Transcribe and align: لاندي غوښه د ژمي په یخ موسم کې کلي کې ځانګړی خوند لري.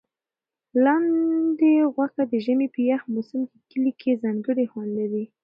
لاندي 0.83 1.73
غوښه 1.93 2.23
د 2.31 2.33
ژمي 2.45 2.67
په 2.73 2.79
یخ 2.91 3.01
موسم 3.13 3.41
کې 3.51 3.59
کلي 3.71 3.91
کې 4.01 4.19
ځانګړی 4.23 4.65
خوند 4.71 4.91
لري. 4.99 5.23